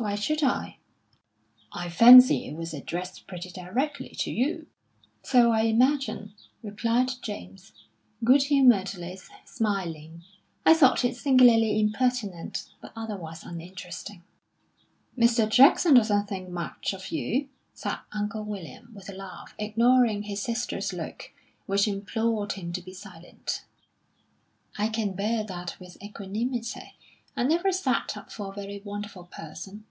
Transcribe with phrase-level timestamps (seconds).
[0.00, 0.76] "Why should I?"
[1.72, 4.68] "I fancy it was addressed pretty directly to you."
[5.24, 7.72] "So I imagine," replied James,
[8.22, 10.22] good humouredly smiling.
[10.64, 14.22] "I thought it singularly impertinent, but otherwise uninteresting."
[15.18, 15.48] "Mr.
[15.50, 20.92] Jackson doesn't think much of you," said Uncle William, with a laugh, ignoring his sister's
[20.92, 21.32] look,
[21.66, 23.64] which implored him to be silent.
[24.78, 26.94] "I can bear that with equanimity.
[27.36, 29.84] I never set up for a very wonderful person."